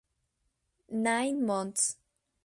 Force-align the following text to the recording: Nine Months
Nine 0.89 1.37
Months 1.45 2.01